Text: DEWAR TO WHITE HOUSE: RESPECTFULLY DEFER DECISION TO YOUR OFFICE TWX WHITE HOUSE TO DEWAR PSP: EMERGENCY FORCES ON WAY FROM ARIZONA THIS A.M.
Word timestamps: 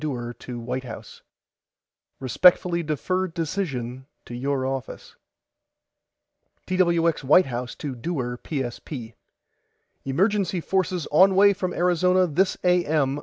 DEWAR 0.01 0.33
TO 0.33 0.59
WHITE 0.59 0.83
HOUSE: 0.83 1.21
RESPECTFULLY 2.19 2.81
DEFER 2.81 3.27
DECISION 3.27 4.07
TO 4.25 4.33
YOUR 4.33 4.65
OFFICE 4.65 5.15
TWX 6.65 7.23
WHITE 7.23 7.45
HOUSE 7.45 7.75
TO 7.75 7.93
DEWAR 7.93 8.39
PSP: 8.43 9.13
EMERGENCY 10.03 10.59
FORCES 10.59 11.05
ON 11.11 11.35
WAY 11.35 11.53
FROM 11.53 11.75
ARIZONA 11.75 12.25
THIS 12.33 12.57
A.M. 12.63 13.19